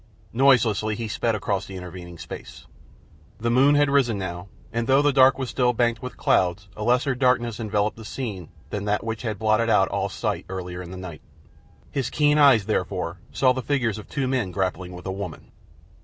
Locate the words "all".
9.89-10.09